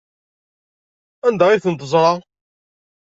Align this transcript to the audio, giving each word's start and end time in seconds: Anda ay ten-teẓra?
Anda 1.27 1.45
ay 1.49 1.61
ten-teẓra? 1.63 2.13